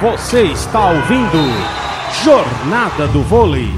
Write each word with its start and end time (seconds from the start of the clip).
Você 0.00 0.44
está 0.44 0.90
ouvindo 0.90 1.36
Jornada 2.22 3.08
do 3.08 3.20
Vôlei. 3.22 3.68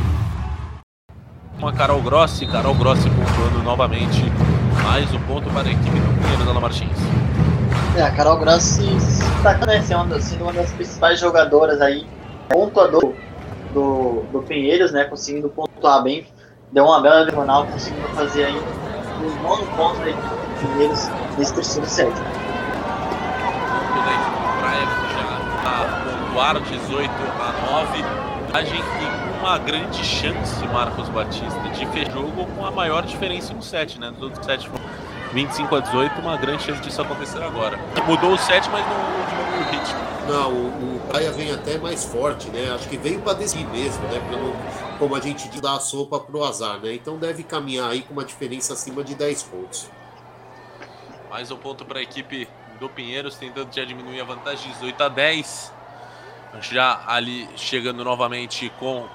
Uma 1.59 1.73
Carol 1.73 2.03
Grossi, 2.03 2.47
Carol 2.47 2.75
Grossi 2.75 3.09
pontuando 3.09 3.63
novamente 3.63 4.23
mais 4.83 5.11
um 5.15 5.21
ponto 5.21 5.49
para 5.49 5.69
a 5.69 5.73
equipe 5.73 5.99
do 5.99 6.21
Pinheiros 6.21 6.47
Ala 6.47 6.61
Martins. 6.61 6.99
É, 7.97 8.03
a 8.03 8.11
Carol 8.11 8.37
Grossi 8.37 8.85
está 8.95 9.57
né, 9.65 9.81
sendo 9.81 10.43
uma 10.43 10.53
das 10.53 10.71
principais 10.73 11.19
jogadoras 11.19 11.81
aí, 11.81 12.07
pontuador 12.51 13.15
do, 13.73 14.25
do 14.31 14.43
Pinheiros, 14.43 14.93
né, 14.93 15.05
conseguindo 15.05 15.49
pontuar 15.49 16.03
bem, 16.03 16.27
deu 16.71 16.85
uma 16.85 17.01
bela 17.01 17.25
diagonal, 17.25 17.67
conseguindo 17.67 18.07
fazer 18.09 18.45
aí 18.45 18.63
um 19.27 19.43
nono 19.43 19.67
ponto 19.77 19.99
da 20.01 20.11
equipe 20.11 20.29
do 20.29 20.61
Pinheiros 20.61 21.09
nesse 21.39 21.55
terceiro 21.55 21.87
set. 21.89 22.13
pontuar 26.41 26.61
18 26.61 27.11
a 27.39 27.73
9. 27.73 28.03
Vantagem 28.51 28.81
e 28.81 29.41
uma 29.41 29.59
grande 29.59 30.05
chance, 30.05 30.67
Marcos 30.69 31.09
Batista, 31.09 31.61
de 31.73 31.87
fechar 31.87 32.13
jogo 32.13 32.47
com 32.47 32.67
a 32.67 32.71
maior 32.71 33.05
diferença 33.05 33.55
no 33.55 33.63
set, 33.63 33.99
né? 34.01 34.11
Nos 34.11 34.23
outros 34.23 34.45
sets 34.45 34.69
25 35.33 35.77
a 35.77 35.81
18, 35.81 36.21
uma 36.21 36.37
grande 36.37 36.63
chance 36.65 36.81
disso 36.81 37.01
acontecer 37.01 37.43
agora. 37.43 37.79
Mudou 38.07 38.33
o 38.33 38.39
set, 38.39 38.69
mas 38.71 38.85
não 38.87 39.27
diminuiu 39.29 39.61
o 39.61 39.71
ritmo. 39.71 40.10
Não, 40.29 40.53
o, 40.53 40.97
o 40.97 41.01
Praia 41.09 41.33
vem 41.33 41.53
até 41.53 41.79
mais 41.79 42.05
forte, 42.05 42.49
né? 42.51 42.73
Acho 42.75 42.89
que 42.89 42.97
veio 42.97 43.21
para 43.21 43.35
decidir 43.35 43.67
mesmo, 43.67 44.03
né? 44.09 44.21
Pra 44.21 44.99
como 44.99 45.17
a 45.17 45.21
gente 45.21 45.49
dar 45.61 45.77
a 45.77 45.81
sopa 45.81 46.21
pro 46.21 46.45
azar, 46.45 46.79
né? 46.79 46.95
Então 46.95 47.17
deve 47.17 47.43
caminhar 47.43 47.91
aí 47.91 48.03
com 48.03 48.13
uma 48.13 48.25
diferença 48.25 48.75
acima 48.75 49.03
de 49.03 49.15
10 49.15 49.43
pontos. 49.45 49.91
Mais 51.31 51.51
um 51.51 51.57
ponto 51.57 51.85
para 51.85 52.01
a 52.01 52.03
equipe 52.03 52.49
do 52.79 52.89
Pinheiros, 52.89 53.37
tentando 53.37 53.75
já 53.75 53.85
diminuir 53.85 54.21
a 54.21 54.25
vantagem 54.25 54.71
18 54.73 55.03
a 55.03 55.09
10. 55.09 55.73
Já 56.61 57.03
ali 57.07 57.49
chegando 57.57 58.05
novamente 58.05 58.71
com 58.79 59.09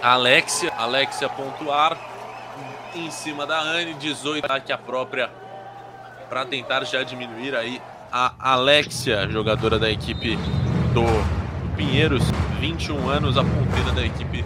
a 0.00 0.12
Alexia. 0.12 0.72
Alexia 0.78 1.28
pontuar 1.28 1.98
em 2.94 3.10
cima 3.10 3.46
da 3.46 3.60
Anne, 3.60 3.94
18 3.94 4.46
que 4.64 4.72
a 4.72 4.78
própria 4.78 5.30
para 6.28 6.44
tentar 6.44 6.84
já 6.84 7.02
diminuir 7.02 7.54
aí 7.54 7.80
a 8.10 8.52
Alexia, 8.52 9.28
jogadora 9.30 9.78
da 9.78 9.90
equipe 9.90 10.36
do 10.92 11.04
Pinheiros, 11.76 12.22
21 12.60 13.08
anos, 13.08 13.36
a 13.36 13.44
ponteira 13.44 13.92
da 13.92 14.04
equipe 14.04 14.44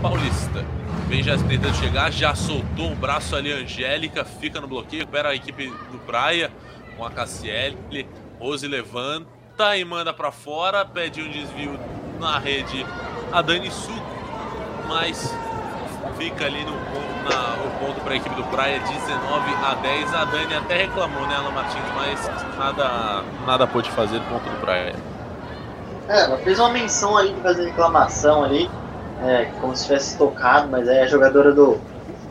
paulista. 0.00 0.64
Vem 1.08 1.22
já 1.22 1.36
tentando 1.36 1.74
chegar, 1.74 2.12
já 2.12 2.34
soltou 2.34 2.92
o 2.92 2.94
braço 2.94 3.34
ali, 3.34 3.52
Angélica, 3.52 4.24
fica 4.24 4.60
no 4.60 4.68
bloqueio, 4.68 5.02
recupera 5.02 5.30
a 5.30 5.34
equipe 5.34 5.66
do 5.90 5.98
Praia 5.98 6.50
com 6.96 7.04
a 7.04 7.10
Cassiele. 7.10 8.06
Rose 8.38 8.66
levanta 8.66 9.76
e 9.76 9.84
manda 9.84 10.12
para 10.12 10.30
fora, 10.30 10.84
pede 10.84 11.20
um 11.20 11.30
desvio 11.30 11.78
na 12.20 12.38
rede 12.38 12.86
a 13.32 13.42
Dani 13.42 13.70
Suco, 13.70 14.00
mas 14.88 15.34
fica 16.16 16.44
ali 16.44 16.64
no 16.64 16.74
na, 17.24 17.54
o 17.64 17.70
ponto 17.78 18.00
para 18.00 18.14
a 18.14 18.16
equipe 18.16 18.34
do 18.34 18.44
Praia, 18.44 18.80
19 18.80 19.54
a 19.64 19.74
10. 19.74 20.14
A 20.14 20.24
Dani 20.24 20.54
até 20.54 20.76
reclamou, 20.78 21.26
né, 21.26 21.36
Alan 21.36 21.50
Martins, 21.50 21.82
mas 21.94 22.30
nada, 22.56 23.22
nada 23.46 23.66
pôde 23.66 23.90
fazer, 23.90 24.20
ponto 24.28 24.48
do 24.48 24.60
Praia. 24.60 24.94
É, 26.08 26.24
ela 26.24 26.38
fez 26.38 26.58
uma 26.58 26.70
menção 26.70 27.16
ali 27.16 27.32
de 27.32 27.40
fazer 27.40 27.66
reclamação 27.66 28.44
ali, 28.44 28.70
é, 29.22 29.46
como 29.60 29.76
se 29.76 29.84
tivesse 29.84 30.18
tocado, 30.18 30.68
mas 30.68 30.88
aí 30.88 31.00
a 31.00 31.06
jogadora 31.06 31.52
do, 31.52 31.78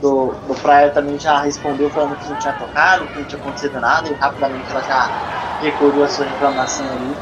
do, 0.01 0.33
do 0.47 0.61
Praia 0.61 0.89
também 0.89 1.17
já 1.17 1.39
respondeu 1.39 1.89
falando 1.89 2.17
que 2.17 2.29
não 2.29 2.37
tinha 2.39 2.53
tocado, 2.53 3.05
que 3.07 3.19
não 3.19 3.25
tinha 3.25 3.41
acontecido 3.41 3.79
nada, 3.79 4.09
e 4.09 4.13
rapidamente 4.13 4.69
ela 4.69 4.81
já 4.81 5.09
recolheu 5.61 6.03
a 6.03 6.07
sua 6.07 6.25
reclamação 6.25 6.85
ali, 6.85 7.15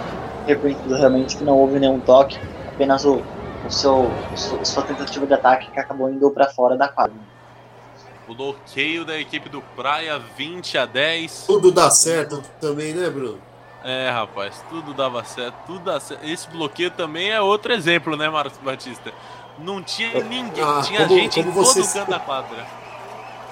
reconhecendo 0.47 0.95
realmente 0.95 1.37
que 1.37 1.43
não 1.43 1.57
houve 1.57 1.79
nenhum 1.79 1.99
toque, 1.99 2.39
apenas 2.73 3.05
o, 3.05 3.21
o 3.67 3.71
seu, 3.71 4.11
o, 4.31 4.65
sua 4.65 4.83
tentativa 4.83 5.27
de 5.27 5.33
ataque 5.33 5.69
que 5.71 5.79
acabou 5.79 6.09
indo 6.09 6.29
para 6.31 6.49
fora 6.49 6.75
da 6.75 6.87
quadra. 6.87 7.15
O 8.27 8.33
bloqueio 8.33 9.05
da 9.05 9.17
equipe 9.17 9.47
do 9.47 9.61
Praia, 9.75 10.19
20 10.19 10.77
a 10.77 10.85
10. 10.85 11.45
Tudo 11.47 11.71
dá 11.71 11.89
certo 11.89 12.41
também, 12.59 12.93
né, 12.93 13.09
Bruno? 13.09 13.39
É, 13.83 14.09
rapaz, 14.09 14.61
tudo 14.69 14.93
dava 14.93 15.23
certo, 15.23 15.55
tudo 15.65 15.79
dá 15.79 15.99
certo. 15.99 16.25
Esse 16.25 16.47
bloqueio 16.49 16.91
também 16.91 17.29
é 17.29 17.39
outro 17.39 17.71
exemplo, 17.71 18.17
né, 18.17 18.29
Marcos 18.29 18.57
Batista? 18.59 19.13
Não 19.59 19.81
tinha 19.81 20.23
ninguém, 20.23 20.63
ah, 20.63 20.81
tinha 20.83 21.07
como, 21.07 21.19
gente 21.19 21.35
como 21.35 21.49
em 21.49 21.53
você... 21.53 21.81
todo 21.81 21.93
canto 21.93 22.09
da 22.11 22.19
quadra. 22.19 22.67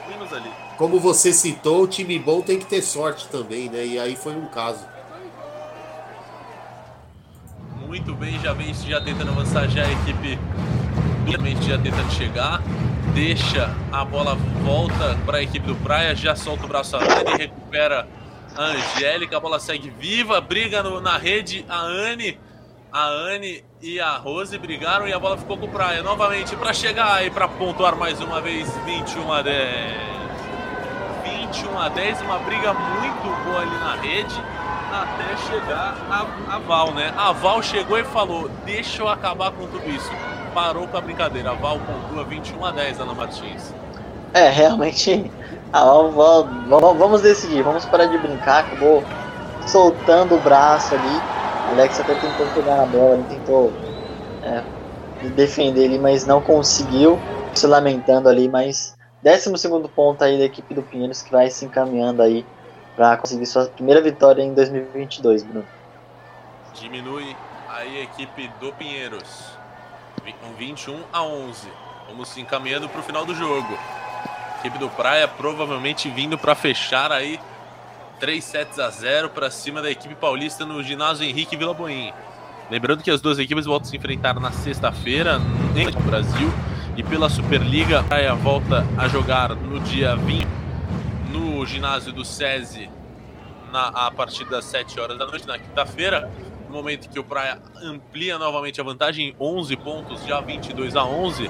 Menos 0.10 0.34
ali. 0.34 0.52
Como 0.78 1.00
você 1.00 1.32
citou, 1.32 1.84
o 1.84 1.88
time 1.88 2.20
bom 2.20 2.42
tem 2.42 2.60
que 2.60 2.66
ter 2.66 2.82
sorte 2.82 3.28
também, 3.30 3.70
né? 3.70 3.86
E 3.86 3.98
aí 3.98 4.16
foi 4.16 4.36
um 4.36 4.46
caso. 4.48 4.86
Muito 7.96 8.14
bem, 8.14 8.38
já 8.42 8.52
vem 8.52 8.74
já 8.74 9.00
tentando 9.00 9.32
avançar 9.32 9.70
já 9.70 9.86
a 9.86 9.90
equipe 9.90 10.38
duramente 11.26 11.66
já 11.66 11.78
tentando 11.78 12.12
chegar. 12.12 12.62
Deixa 13.14 13.74
a 13.90 14.04
bola 14.04 14.36
volta 14.36 15.18
para 15.26 15.38
a 15.38 15.42
equipe 15.42 15.66
do 15.66 15.76
Praia, 15.76 16.14
já 16.14 16.36
solta 16.36 16.66
o 16.66 16.68
braço 16.68 16.98
a 16.98 17.00
recupera 17.38 18.06
a 18.54 18.64
Angélica, 18.66 19.38
a 19.38 19.40
bola 19.40 19.62
segue 19.62 19.90
viva, 19.90 20.42
briga 20.42 20.84
no, 20.84 21.00
na 21.00 21.18
rede, 21.18 21.66
a 21.70 21.80
Anne 21.84 22.38
a 22.92 23.08
Anne 23.08 23.64
e 23.82 23.98
a 23.98 24.18
Rose 24.18 24.58
brigaram 24.58 25.08
e 25.08 25.14
a 25.14 25.20
bola 25.20 25.38
ficou 25.38 25.58
com 25.58 25.66
o 25.66 25.70
Praia 25.70 26.04
novamente 26.04 26.54
para 26.58 26.74
chegar 26.74 27.26
e 27.26 27.32
para 27.32 27.48
pontuar 27.48 27.96
mais 27.96 28.20
uma 28.20 28.42
vez 28.42 28.70
21 28.84 29.32
a 29.32 29.42
10. 29.42 29.66
21 31.24 31.80
a 31.80 31.88
10, 31.88 32.22
uma 32.24 32.40
briga 32.40 32.74
muito 32.74 33.44
boa 33.46 33.62
ali 33.62 33.78
na 33.80 33.96
rede 33.96 34.65
até 35.04 35.38
chegar 35.38 35.96
a, 36.10 36.56
a 36.56 36.60
Val, 36.60 36.94
né? 36.94 37.14
A 37.18 37.32
Val 37.32 37.62
chegou 37.62 37.98
e 37.98 38.04
falou: 38.04 38.50
Deixa 38.66 39.02
eu 39.02 39.10
acabar 39.10 39.52
com 39.52 39.68
tudo 39.68 39.90
isso. 39.90 40.12
Parou 40.54 40.88
com 40.88 40.98
a 40.98 41.02
brincadeira. 41.02 41.52
A 41.52 41.54
Val 41.54 41.80
pontua 41.80 42.24
21 42.24 42.66
a 42.66 42.72
10, 42.72 43.00
Ana 43.00 43.14
Martins. 43.14 43.74
É, 44.34 44.50
realmente. 44.50 45.32
A 45.74 45.84
Val, 45.84 46.12
Val, 46.12 46.96
vamos 46.96 47.22
decidir, 47.22 47.62
vamos 47.64 47.86
parar 47.86 48.06
de 48.06 48.18
brincar. 48.18 48.66
Acabou 48.66 49.04
soltando 49.66 50.36
o 50.36 50.40
braço 50.40 50.94
ali 50.96 51.36
Alex 51.70 52.00
até 52.00 52.14
tentou 52.16 52.46
pegar 52.54 52.78
na 52.78 52.86
bola, 52.86 53.16
ele 53.16 53.24
tentou 53.24 53.74
é, 54.44 54.64
defender 55.30 55.86
ali, 55.86 55.98
mas 55.98 56.26
não 56.26 56.40
conseguiu, 56.40 57.20
se 57.54 57.66
lamentando 57.66 58.30
ali, 58.30 58.48
mas 58.48 58.96
12 59.24 59.68
ponto 59.96 60.24
aí 60.24 60.38
da 60.38 60.46
equipe 60.46 60.74
do 60.74 60.84
Pinheiros 60.84 61.24
que 61.24 61.32
vai 61.32 61.50
se 61.50 61.66
encaminhando 61.66 62.22
aí 62.22 62.46
para 62.96 63.18
conseguir 63.18 63.46
sua 63.46 63.66
primeira 63.66 64.02
vitória 64.02 64.42
em 64.42 64.54
2022, 64.54 65.44
Bruno. 65.44 65.66
Diminui 66.74 67.36
aí 67.70 68.00
a 68.00 68.04
equipe 68.04 68.50
do 68.60 68.72
Pinheiros, 68.74 69.46
com 70.42 70.54
21 70.54 71.00
a 71.12 71.24
11. 71.24 71.68
Vamos 72.08 72.30
se 72.30 72.40
encaminhando 72.40 72.88
para 72.88 73.00
o 73.00 73.04
final 73.04 73.26
do 73.26 73.36
jogo. 73.36 73.78
A 74.56 74.60
equipe 74.60 74.78
do 74.78 74.90
Praia 74.90 75.28
provavelmente 75.28 76.10
vindo 76.10 76.38
para 76.38 76.56
fechar 76.56 77.12
aí 77.12 77.40
3 78.20 78.44
sets 78.44 78.80
a 78.80 78.90
0 78.90 79.30
para 79.30 79.52
cima 79.52 79.82
da 79.82 79.92
equipe 79.92 80.16
paulista 80.16 80.66
no 80.66 80.82
ginásio 80.82 81.26
Henrique 81.26 81.58
Vila 81.58 81.74
Boim. 81.74 82.14
Lembrando 82.72 83.04
que 83.04 83.12
as 83.12 83.22
duas 83.22 83.38
equipes 83.38 83.66
voltam 83.66 83.88
a 83.88 83.92
se 83.92 83.98
enfrentar 83.98 84.40
na 84.40 84.52
sexta-feira 84.52 85.38
no 85.38 86.02
Brasil 86.02 86.52
e 86.98 87.04
pela 87.04 87.30
Superliga. 87.30 88.00
A 88.00 88.04
Praia 88.04 88.34
volta 88.34 88.86
a 88.98 89.08
jogar 89.08 89.50
no 89.56 89.80
dia 89.82 90.16
20 90.16 90.65
no 91.36 91.66
ginásio 91.66 92.14
do 92.14 92.24
SESI 92.24 92.90
na, 93.72 93.88
a 93.88 94.12
partir 94.12 94.46
das 94.46 94.66
7 94.66 95.00
horas 95.00 95.18
da 95.18 95.26
noite, 95.26 95.46
na 95.46 95.60
quinta-feira. 95.60 96.32
No 96.70 96.76
momento 96.76 97.10
que 97.10 97.20
o 97.20 97.24
Praia 97.24 97.62
amplia 97.84 98.40
novamente 98.40 98.80
a 98.80 98.84
vantagem 98.84 99.30
em 99.30 99.36
11 99.40 99.76
pontos, 99.78 100.26
já 100.26 100.40
22 100.40 100.96
a 100.96 101.04
11. 101.04 101.50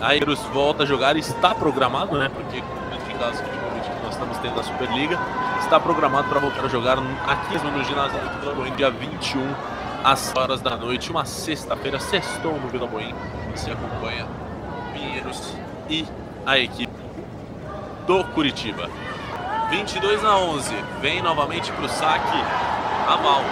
A 0.00 0.14
Eros 0.14 0.40
volta 0.52 0.82
a 0.82 0.86
jogar, 0.86 1.16
está 1.16 1.54
programado, 1.54 2.18
né? 2.18 2.28
Porque 2.28 2.58
em 2.58 3.18
caso 3.18 3.42
que 3.42 4.02
nós 4.02 4.12
estamos 4.12 4.38
tendo 4.38 4.60
a 4.60 4.62
Superliga, 4.62 5.18
está 5.60 5.78
programado 5.80 6.28
para 6.28 6.40
voltar 6.40 6.64
a 6.64 6.68
jogar 6.68 6.98
aqui 7.26 7.52
mesmo 7.52 7.70
no 7.70 7.84
ginásio 7.84 8.18
do 8.18 8.40
Vila 8.40 8.54
Boim, 8.54 8.74
dia 8.74 8.90
21 8.90 9.54
às 10.04 10.34
horas 10.36 10.60
da 10.60 10.76
noite, 10.76 11.10
uma 11.10 11.24
sexta-feira, 11.24 12.00
sextou 12.00 12.58
no 12.58 12.68
Vila 12.68 12.86
Boim. 12.86 13.14
Você 13.54 13.70
acompanha 13.70 14.26
Pinheiros 14.92 15.54
e 15.88 16.04
a 16.44 16.58
equipe 16.58 16.92
do 18.06 18.24
Curitiba. 18.24 18.90
22 19.72 20.22
a 20.22 20.36
11, 20.36 20.70
vem 21.00 21.22
novamente 21.22 21.72
para 21.72 21.86
o 21.86 21.88
saque 21.88 22.36
a 23.08 23.16
Val. 23.16 23.42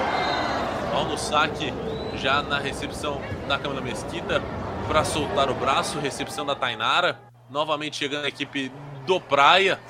Val 0.92 1.06
no 1.06 1.16
saque, 1.16 1.72
já 2.16 2.42
na 2.42 2.58
recepção 2.58 3.22
da 3.48 3.58
Câmara 3.58 3.80
Mesquita, 3.80 4.42
para 4.86 5.02
soltar 5.02 5.48
o 5.48 5.54
braço, 5.54 5.98
recepção 5.98 6.44
da 6.44 6.54
Tainara. 6.54 7.18
Novamente 7.48 7.96
chegando 7.96 8.26
a 8.26 8.28
equipe 8.28 8.70
do 9.06 9.18
Praia. 9.18 9.80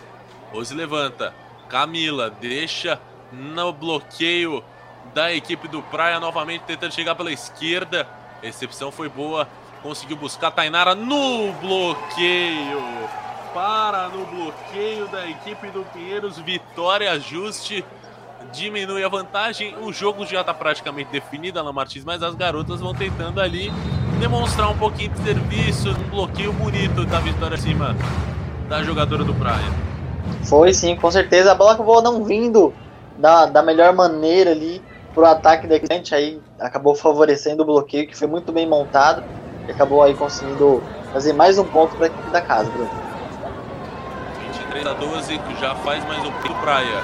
Rose 0.53 0.73
levanta, 0.73 1.35
Camila 1.69 2.31
deixa 2.31 3.01
no 3.33 3.73
bloqueio 3.73 4.63
da 5.13 5.35
equipe 5.35 5.67
do 5.67 5.83
Praia, 5.83 6.21
novamente 6.21 6.63
tentando 6.63 6.95
chegar 6.95 7.17
pela 7.17 7.33
esquerda. 7.33 8.07
Recepção 8.41 8.93
foi 8.93 9.09
boa, 9.09 9.49
conseguiu 9.83 10.17
buscar 10.17 10.53
Tainara 10.53 10.95
no 10.95 11.53
bloqueio 11.55 12.81
para 13.53 14.09
no 14.09 14.25
bloqueio 14.27 15.07
da 15.09 15.29
equipe 15.29 15.69
do 15.71 15.85
Pinheiros. 15.93 16.39
Vitória, 16.39 17.13
ajuste, 17.13 17.85
diminui 18.53 19.05
a 19.05 19.09
vantagem. 19.09 19.77
O 19.81 19.93
jogo 19.93 20.25
já 20.27 20.41
está 20.41 20.55
praticamente 20.55 21.11
definido, 21.11 21.59
Alan 21.59 21.73
Martins, 21.73 22.05
mas 22.05 22.23
as 22.23 22.35
garotas 22.35 22.81
vão 22.81 22.95
tentando 22.95 23.41
ali 23.41 23.73
demonstrar 24.19 24.71
um 24.71 24.77
pouquinho 24.77 25.11
de 25.11 25.23
serviço, 25.23 25.91
um 25.91 26.11
bloqueio 26.11 26.53
bonito 26.53 27.05
da 27.07 27.19
vitória 27.21 27.57
acima 27.57 27.97
da 28.69 28.83
jogadora 28.83 29.25
do 29.25 29.35
Praia. 29.35 29.65
Foi 30.45 30.73
sim, 30.73 30.95
com 30.97 31.11
certeza. 31.11 31.53
A 31.53 31.55
bola 31.55 31.73
acabou 31.73 32.03
não 32.03 32.25
vindo 32.25 32.73
da, 33.19 33.47
da 33.47 33.63
melhor 33.63 33.93
maneira 33.95 34.51
ali 34.51 34.83
pro 35.13 35.27
ataque 35.27 35.67
da 35.67 35.77
gente 35.77 36.15
aí 36.15 36.41
acabou 36.59 36.95
favorecendo 36.95 37.63
o 37.63 37.67
bloqueio 37.67 38.07
que 38.07 38.17
foi 38.17 38.29
muito 38.29 38.53
bem 38.53 38.67
montado 38.67 39.25
e 39.67 39.73
acabou 39.73 40.03
aí 40.03 40.15
conseguindo 40.15 40.83
fazer 41.13 41.33
mais 41.33 41.59
um 41.59 41.65
ponto 41.65 41.97
para 41.97 42.07
a 42.07 42.09
equipe 42.09 42.31
da 42.31 42.41
casa, 42.41 42.71
Bruno. 42.71 43.10
23 44.71 44.87
a 44.87 44.93
12, 44.93 45.41
já 45.61 45.75
faz 45.75 46.05
mais 46.05 46.25
um 46.25 46.31
ponto 46.31 46.55
Praia. 46.61 47.03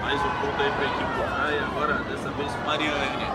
Mais 0.00 0.18
um 0.18 0.30
ponto 0.40 0.62
aí 0.62 0.70
para 0.70 0.80
a 0.80 0.86
equipe 0.86 1.12
Praia, 1.14 1.62
agora 1.62 1.94
dessa 2.04 2.30
vez 2.30 2.50
Mariane. 2.64 3.26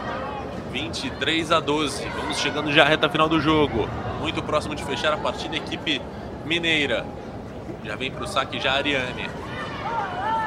23 0.72 1.52
a 1.52 1.60
12. 1.60 2.08
Vamos 2.08 2.40
chegando 2.40 2.72
já 2.72 2.84
à 2.84 2.88
reta 2.88 3.08
final 3.08 3.30
do 3.30 3.40
jogo. 3.40 3.88
Muito 4.20 4.42
próximo 4.42 4.74
de 4.74 4.84
fechar 4.84 5.14
a 5.14 5.18
partida, 5.18 5.56
equipe 5.56 6.02
mineira. 6.44 7.06
Já 7.86 7.96
vem 7.96 8.10
para 8.10 8.24
o 8.24 8.28
saque 8.28 8.60
já 8.60 8.72
a 8.72 8.76
Ariane. 8.78 9.30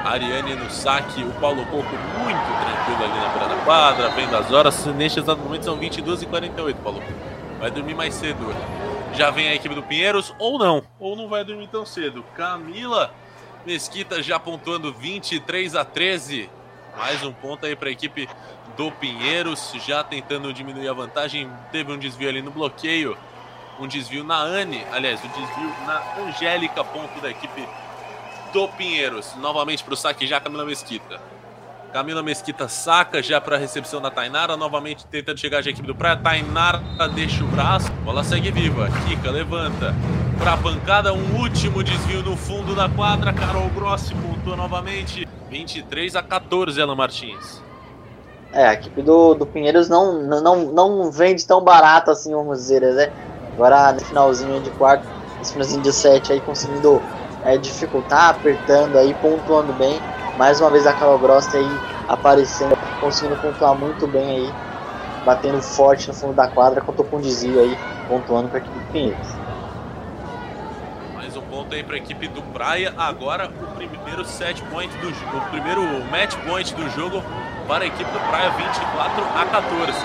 Ariane 0.05 0.57
no 0.57 0.69
saque, 0.69 1.23
o 1.23 1.31
Paulo 1.41 1.65
Coco 1.67 1.97
muito 2.19 2.65
tranquilo 2.65 3.05
ali 3.05 3.21
na 3.21 3.29
beira 3.29 3.49
da 3.49 3.65
quadra, 3.65 4.09
vendo 4.09 4.37
as 4.37 4.51
horas. 4.51 4.87
Neste 4.87 5.21
exato 5.21 5.41
momento 5.41 5.65
são 5.65 5.77
22 5.77 6.23
e 6.23 6.27
48 6.27 6.77
Paulo 6.83 7.01
Vai 7.61 7.71
dormir 7.71 7.95
mais 7.95 8.13
cedo. 8.13 8.45
Já 9.17 9.31
vem 9.31 9.49
a 9.49 9.55
equipe 9.55 9.77
do 9.77 9.83
Pinheiros, 9.83 10.35
ou 10.41 10.59
não, 10.59 10.83
ou 10.99 11.15
não 11.15 11.29
vai 11.29 11.45
dormir 11.45 11.69
tão 11.69 11.87
cedo. 11.87 12.25
Camila 12.35 13.15
Mesquita 13.65 14.21
já 14.21 14.41
pontuando 14.41 14.93
23 14.93 15.77
a 15.77 15.85
13. 15.85 16.51
Mais 16.97 17.23
um 17.23 17.33
ponto 17.33 17.65
aí 17.65 17.77
para 17.77 17.89
a 17.89 17.93
equipe 17.93 18.29
do 18.77 18.91
Pinheiros, 18.91 19.73
já 19.87 20.03
tentando 20.03 20.53
diminuir 20.53 20.89
a 20.89 20.93
vantagem. 20.93 21.49
Teve 21.71 21.93
um 21.93 21.99
desvio 21.99 22.29
ali 22.29 22.43
no 22.43 22.51
bloqueio. 22.51 23.17
Um 23.79 23.87
desvio 23.87 24.25
na 24.25 24.39
Anne, 24.39 24.85
aliás, 24.91 25.21
um 25.25 25.29
desvio 25.29 25.73
na 25.87 26.03
Angélica, 26.27 26.83
ponto 26.83 27.21
da 27.21 27.31
equipe 27.31 27.69
do 28.53 28.67
Pinheiros. 28.69 29.37
Novamente 29.37 29.85
para 29.85 29.95
o 29.95 29.97
saque 29.97 30.27
já 30.27 30.41
Camila 30.41 30.65
Mesquita. 30.65 31.21
Camila 31.95 32.25
Mesquita 32.25 32.67
saca 32.67 33.23
já 33.23 33.41
para 33.41 33.55
a 33.55 33.59
recepção 33.59 34.01
da 34.01 34.11
Tainara. 34.11 34.57
Novamente 34.57 35.07
tentando 35.07 35.39
chegar 35.39 35.59
a 35.59 35.61
equipe 35.61 35.87
do 35.87 35.95
Praia. 35.95 36.17
Tainara 36.17 36.81
deixa 37.15 37.45
o 37.45 37.47
braço. 37.47 37.89
Bola 38.05 38.25
segue 38.25 38.51
viva. 38.51 38.89
Kika 39.07 39.31
levanta. 39.31 39.95
Para 40.37 40.55
a 40.55 40.57
pancada, 40.57 41.15
um 41.15 41.41
último 41.41 41.85
desvio 41.85 42.21
no 42.21 42.37
fundo 42.37 42.75
da 42.75 42.89
quadra. 42.89 43.33
Carol 43.33 43.69
Grossi 43.69 44.13
pontua 44.13 44.57
novamente. 44.57 45.29
23 45.49 46.17
a 46.17 46.23
14, 46.25 46.83
Alan 46.83 46.97
Martins. 46.97 47.63
É, 48.53 48.67
a 48.67 48.75
equipe 48.75 49.01
do, 49.01 49.35
do 49.35 49.47
Pinheiros 49.47 49.89
não, 49.89 50.21
não, 50.21 50.73
não 50.73 51.13
vende 51.13 51.47
tão 51.47 51.63
barato 51.63 52.11
assim, 52.11 52.33
vamos 52.33 52.59
dizer, 52.59 52.81
né? 52.81 53.13
Agora 53.53 53.93
no 53.93 54.01
finalzinho 54.01 54.61
de 54.61 54.71
quarto, 54.71 55.07
esse 55.41 55.53
finalzinho 55.53 55.83
de 55.83 55.93
sete 55.93 56.33
aí 56.33 56.41
conseguindo 56.41 57.01
é, 57.45 57.57
dificultar, 57.57 58.31
apertando 58.31 58.99
aí, 58.99 59.15
pontuando 59.15 59.73
bem. 59.75 60.01
Mais 60.37 60.61
uma 60.61 60.69
vez 60.69 60.85
a 60.85 60.93
Carol 60.93 61.19
Gross 61.19 61.55
aí 61.55 61.65
aparecendo, 62.09 62.77
conseguindo 63.01 63.41
pontuar 63.41 63.75
muito 63.77 64.07
bem 64.09 64.25
aí, 64.25 64.55
batendo 65.25 65.63
forte 65.63 66.09
no 66.09 66.15
fundo 66.15 66.35
da 66.35 66.49
quadra, 66.49 66.81
contou 66.81 67.05
com 67.05 67.19
um 67.19 67.21
desvio 67.21 67.61
aí, 67.61 67.79
pontuando 68.09 68.49
para 68.49 68.59
a 68.59 68.61
equipe 68.61 68.79
do 68.79 68.93
Pinheiros. 68.93 69.29
Mais 71.15 71.37
um 71.37 71.43
ponto 71.43 71.73
aí 71.73 71.85
para 71.85 71.95
a 71.95 71.99
equipe 71.99 72.27
do 72.27 72.43
Praia. 72.43 72.93
Agora 72.99 73.49
o 73.49 73.75
primeiro 73.77 74.25
set 74.25 74.61
point 74.65 74.93
do 74.99 75.09
o 75.09 75.51
primeiro 75.51 75.83
match 76.11 76.35
point 76.45 76.75
do 76.75 76.91
jogo 76.91 77.23
para 77.69 77.85
a 77.85 77.87
equipe 77.87 78.11
do 78.11 78.21
Praia, 78.29 78.51
24 78.51 79.25
a 79.37 79.47
14. 79.47 79.99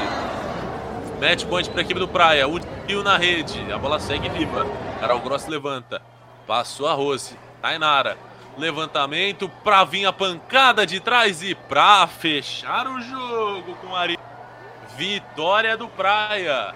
Match 1.20 1.46
point 1.46 1.70
para 1.72 1.82
a 1.82 1.84
equipe 1.84 2.00
do 2.00 2.08
Praia. 2.08 2.48
O 2.48 2.60
tio 2.88 3.04
na 3.04 3.18
rede. 3.18 3.72
A 3.74 3.78
bola 3.78 4.00
segue 4.00 4.30
viva. 4.30 4.66
Carol 5.00 5.20
Gross 5.20 5.48
levanta. 5.48 6.02
Passou 6.48 6.88
a 6.88 6.94
Rose. 6.94 7.38
Tainara. 7.62 8.29
Levantamento 8.60 9.50
para 9.64 9.86
vir 9.86 10.06
a 10.06 10.12
pancada 10.12 10.86
de 10.86 11.00
trás 11.00 11.42
e 11.42 11.56
para 11.56 12.06
fechar 12.08 12.88
o 12.88 13.02
jogo 13.02 13.74
com 13.76 13.96
a 13.96 14.06
vitória 14.98 15.78
do 15.78 15.88
Praia. 15.88 16.76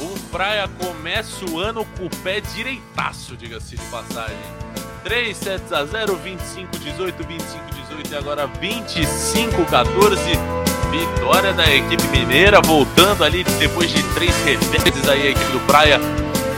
O 0.00 0.18
Praia 0.32 0.68
começa 0.68 1.44
o 1.48 1.60
ano 1.60 1.84
com 1.96 2.06
o 2.06 2.10
pé 2.24 2.40
direitaço, 2.40 3.36
diga-se 3.36 3.76
de 3.76 3.82
passagem. 3.84 4.36
3 5.04 5.36
sets 5.36 5.72
a 5.72 5.84
0, 5.84 6.16
25 6.16 6.76
18, 6.76 7.24
25 7.24 7.64
18 7.74 8.12
e 8.12 8.16
agora 8.16 8.46
25 8.48 9.64
14. 9.66 10.20
Vitória 10.90 11.52
da 11.52 11.72
equipe 11.72 12.08
mineira, 12.08 12.60
voltando 12.60 13.22
ali 13.22 13.44
depois 13.44 13.88
de 13.88 14.02
três 14.14 14.34
reveses 14.44 15.08
aí 15.08 15.28
a 15.28 15.30
equipe 15.30 15.52
do 15.52 15.60
Praia 15.60 16.00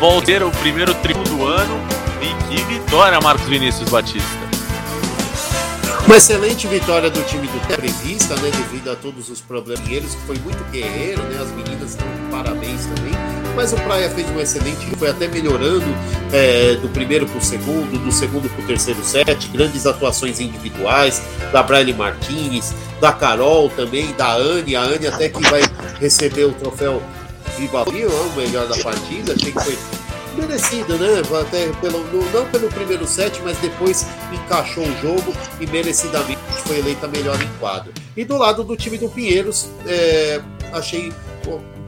voltar 0.01 0.43
o 0.43 0.51
primeiro 0.51 0.95
triunfo 0.95 1.29
do 1.29 1.47
ano. 1.47 1.79
E 2.23 2.57
que 2.57 2.65
vitória, 2.65 3.21
Marcos 3.21 3.47
Vinícius 3.47 3.91
Batista. 3.91 4.52
Uma 6.07 6.17
excelente 6.17 6.67
vitória 6.67 7.09
do 7.09 7.23
time 7.23 7.47
do 7.47 7.67
prevista, 7.67 8.35
né? 8.37 8.51
Devido 8.51 8.91
a 8.91 8.97
todos 8.97 9.29
os 9.29 9.41
problemas 9.41 9.85
deles, 9.87 10.15
que 10.15 10.27
foi 10.27 10.39
muito 10.41 10.63
guerreiro, 10.71 11.23
né? 11.23 11.41
As 11.41 11.51
meninas 11.53 11.91
estão 11.91 12.07
de 12.07 12.31
parabéns 12.31 12.87
também. 12.87 13.13
Mas 13.55 13.73
o 13.73 13.77
Praia 13.77 14.11
fez 14.11 14.29
um 14.31 14.41
excelente, 14.41 14.85
foi 14.97 15.09
até 15.09 15.29
melhorando 15.29 15.87
é, 16.33 16.75
do 16.77 16.89
primeiro 16.89 17.27
para 17.27 17.39
o 17.39 17.41
segundo, 17.41 18.03
do 18.03 18.11
segundo 18.11 18.49
para 18.49 18.65
o 18.65 18.67
terceiro 18.67 19.03
set. 19.05 19.49
Grandes 19.49 19.87
atuações 19.87 20.41
individuais 20.41 21.23
da 21.53 21.63
Braille 21.63 21.95
Martinez, 21.95 22.75
da 23.01 23.13
Carol 23.13 23.71
também, 23.71 24.13
da 24.15 24.35
Anne. 24.35 24.75
A 24.75 24.83
Anne 24.83 25.07
até 25.07 25.29
que 25.29 25.43
vai 25.49 25.63
receber 26.01 26.45
o 26.45 26.53
troféu 26.53 27.01
Viva 27.57 27.85
Rio, 27.85 28.11
o 28.11 28.37
melhor 28.37 28.67
da 28.67 28.77
partida. 28.79 29.35
Achei 29.35 29.53
que 29.53 29.61
foi 29.61 29.79
merecido, 30.33 30.97
né? 30.99 31.23
Até 31.41 31.69
pelo, 31.81 32.05
não 32.33 32.47
pelo 32.51 32.69
primeiro 32.69 33.07
set, 33.07 33.41
mas 33.43 33.57
depois 33.59 34.07
encaixou 34.33 34.85
o 34.85 35.01
jogo 35.01 35.33
e 35.61 35.67
merecidamente 35.67 36.41
foi 36.67 36.79
eleita 36.79 37.09
melhor 37.09 37.41
em 37.41 37.59
quadro. 37.59 37.93
E 38.17 38.25
do 38.25 38.37
lado 38.37 38.65
do 38.65 38.77
time 38.77 38.99
do 38.99 39.09
Pinheiros, 39.09 39.69
é, 39.87 40.41
achei 40.73 41.13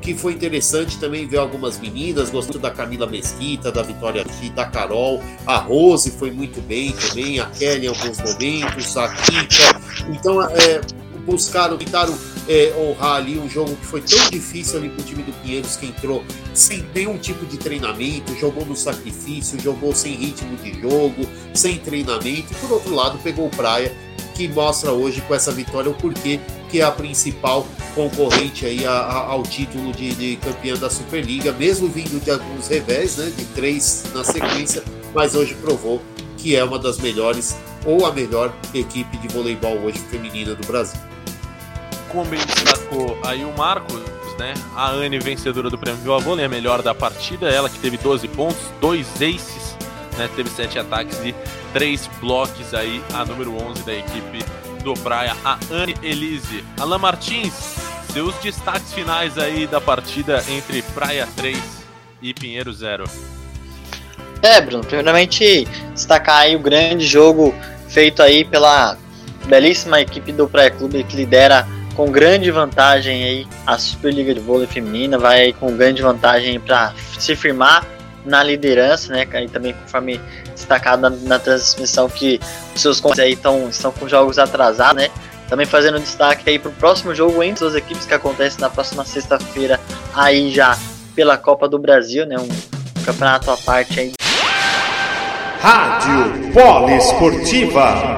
que 0.05 0.15
foi 0.15 0.35
interessante 0.35 0.99
também 0.99 1.27
ver 1.27 1.39
algumas 1.39 1.79
meninas, 1.79 2.29
gostou 2.29 2.61
da 2.61 2.71
Camila 2.71 3.07
Mesquita, 3.07 3.73
da 3.73 3.83
Vitória 3.83 4.23
da 4.55 4.67
Carol, 4.67 5.23
a 5.47 5.57
Rose 5.57 6.11
foi 6.11 6.31
muito 6.31 6.61
bem 6.61 6.93
também, 6.93 7.41
a 7.41 7.47
Kelly 7.47 7.87
em 7.87 7.89
alguns 7.89 8.19
momentos, 8.19 8.97
a 8.99 9.09
Kika. 9.09 9.81
Então, 10.11 10.43
é, 10.43 10.83
buscaram, 11.25 11.79
tentaram 11.79 12.15
é, 12.49 12.75
honrar 12.77 13.17
ali 13.17 13.39
um 13.39 13.49
jogo 13.49 13.75
que 13.77 13.87
foi 13.87 14.01
tão 14.01 14.31
difícil 14.31 14.79
ali 14.79 14.89
para 14.89 15.01
o 15.01 15.05
time 15.05 15.23
do 15.23 15.33
Pinheiros, 15.41 15.77
que 15.77 15.87
entrou 15.87 16.25
sem 16.53 16.85
nenhum 16.95 17.19
tipo 17.19 17.45
de 17.47 17.57
treinamento, 17.57 18.35
jogou 18.39 18.65
no 18.67 18.77
sacrifício, 18.77 19.61
jogou 19.61 19.95
sem 19.95 20.15
ritmo 20.15 20.57
de 20.57 20.81
jogo, 20.81 21.27
sem 21.55 21.79
treinamento, 21.79 22.53
e 22.53 22.57
por 22.57 22.73
outro 22.73 22.95
lado 22.95 23.19
pegou 23.23 23.47
o 23.47 23.51
Praia, 23.51 23.95
que 24.35 24.49
mostra 24.49 24.93
hoje 24.93 25.21
com 25.23 25.35
essa 25.35 25.53
vitória 25.53 25.91
o 25.91 25.95
porquê 25.95 26.41
que 26.69 26.81
é 26.81 26.85
a 26.85 26.91
principal 26.91 27.67
concorrente 27.95 28.67
aí 28.67 28.85
a, 28.85 28.91
a, 28.91 29.17
ao 29.31 29.45
título 29.45 29.93
de, 29.93 30.13
de 30.15 30.37
campeã 30.37 30.75
da 30.75 30.91
Superliga, 30.91 31.53
mesmo 31.53 31.89
vindo 31.89 32.23
de 32.23 32.31
alguns 32.31 32.67
revés, 32.67 33.17
né, 33.17 33.33
de 33.37 33.45
três 33.47 34.05
na 34.13 34.25
sequência, 34.25 34.83
mas 35.15 35.37
hoje 35.37 35.55
provou 35.55 36.03
que 36.37 36.57
é 36.57 36.65
uma 36.65 36.79
das 36.79 36.99
melhores 36.99 37.57
ou 37.87 38.05
a 38.05 38.13
melhor 38.13 38.53
equipe 38.75 39.17
de 39.19 39.29
voleibol 39.29 39.79
hoje 39.79 39.99
feminina 40.11 40.55
do 40.55 40.67
Brasil 40.67 41.14
como 42.15 42.25
bem 42.27 42.39
destacou 42.47 43.19
aí 43.25 43.45
o 43.45 43.53
Marcos, 43.59 44.01
né? 44.39 44.55
A 44.77 44.89
Anne, 44.89 45.19
vencedora 45.19 45.69
do 45.69 45.77
prêmio 45.77 46.01
Viva 46.01 46.19
Vôlei, 46.21 46.45
a 46.45 46.49
melhor 46.49 46.81
da 46.81 46.95
partida, 46.95 47.49
ela 47.49 47.69
que 47.69 47.79
teve 47.81 47.99
12 47.99 48.29
pontos, 48.29 48.63
dois 48.81 49.09
aces, 49.17 49.77
né? 50.17 50.31
Teve 50.37 50.49
sete 50.49 50.79
ataques 50.79 51.19
e 51.25 51.35
três 51.73 52.09
blocos 52.21 52.73
aí, 52.73 53.03
a 53.13 53.25
número 53.25 53.53
11 53.61 53.83
da 53.83 53.93
equipe 53.93 54.39
do 54.85 54.95
Praia, 54.95 55.35
a 55.45 55.59
Anne 55.73 55.97
Elise. 56.05 56.65
Alan 56.79 56.99
Martins, 56.99 57.53
seus 58.13 58.33
destaques 58.37 58.93
finais 58.93 59.37
aí 59.37 59.67
da 59.67 59.81
partida 59.81 60.43
entre 60.49 60.83
Praia 60.83 61.29
3 61.35 61.59
e 62.23 62.33
Pinheiro 62.33 62.73
0. 62.73 63.05
É, 64.41 64.61
Bruno, 64.61 64.85
primeiramente 64.85 65.67
destacar 65.93 66.43
aí 66.43 66.55
o 66.55 66.61
grande 66.61 67.05
jogo 67.05 67.53
feito 67.89 68.23
aí 68.23 68.45
pela 68.45 68.97
belíssima 69.47 70.01
equipe 70.01 70.31
do 70.33 70.47
Praia 70.47 70.71
Clube 70.71 71.03
que 71.03 71.17
lidera 71.17 71.67
com 71.95 72.11
grande 72.11 72.51
vantagem 72.51 73.25
aí 73.25 73.47
a 73.67 73.79
Superliga 73.79 74.35
de 74.35 74.41
Vôlei 74.41 74.67
Feminina, 74.67 75.19
vai 75.19 75.41
aí 75.43 75.53
com 75.53 75.77
grande 75.77 76.03
vantagem 76.03 76.59
para 76.61 76.93
se 77.19 77.35
firmar 77.37 77.87
na 78.25 78.43
liderança, 78.43 79.13
né? 79.13 79.27
E 79.43 79.49
também 79.49 79.73
conforme 79.75 80.21
destacado 80.53 81.03
na, 81.03 81.11
na 81.11 81.39
transmissão 81.39 82.09
que 82.09 82.41
os 82.75 82.81
seus 82.81 83.03
aí 83.19 83.37
tão, 83.37 83.69
estão 83.69 83.93
com 83.93 84.09
jogos 84.09 84.39
atrasados, 84.39 85.03
né? 85.03 85.11
Também 85.49 85.67
fazendo 85.67 86.01
destaque 86.01 86.49
aí 86.49 86.59
para 86.59 86.71
o 86.71 86.75
próximo 86.75 87.15
jogo 87.15 87.43
entre 87.43 87.67
as 87.67 87.75
equipes 87.75 88.07
que 88.07 88.15
acontece 88.15 88.61
na 88.61 88.71
próxima 88.71 89.05
sexta-feira 89.05 89.79
aí 90.15 90.51
já 90.51 90.77
pela 91.15 91.37
Copa 91.37 91.69
do 91.69 91.79
Brasil, 91.79 92.27
né? 92.27 92.37
Um 92.39 92.49
campeonato 93.05 93.51
à 93.51 93.57
parte 93.57 94.01
aí. 94.01 94.13
Rádio 95.61 96.53
Poliesportiva. 96.53 98.14